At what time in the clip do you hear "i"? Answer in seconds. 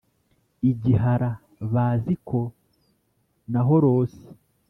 0.69-0.71